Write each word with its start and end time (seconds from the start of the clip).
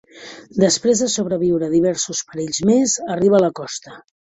Després 0.63 1.03
de 1.03 1.09
sobreviure 1.17 1.69
a 1.69 1.75
diversos 1.75 2.25
perills 2.33 2.67
més, 2.75 3.01
arriba 3.19 3.43
a 3.43 3.49
la 3.49 3.57
costa. 3.65 4.01